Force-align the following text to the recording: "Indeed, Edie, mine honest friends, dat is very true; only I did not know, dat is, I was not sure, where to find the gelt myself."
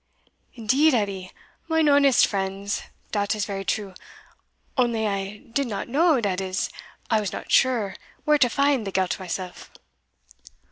"Indeed, 0.55 0.95
Edie, 0.95 1.31
mine 1.67 1.87
honest 1.87 2.25
friends, 2.25 2.81
dat 3.11 3.35
is 3.35 3.45
very 3.45 3.63
true; 3.63 3.93
only 4.75 5.05
I 5.07 5.37
did 5.53 5.67
not 5.67 5.87
know, 5.89 6.19
dat 6.19 6.41
is, 6.41 6.71
I 7.11 7.19
was 7.19 7.31
not 7.31 7.51
sure, 7.51 7.95
where 8.25 8.39
to 8.39 8.49
find 8.49 8.87
the 8.87 8.91
gelt 8.91 9.19
myself." 9.19 9.69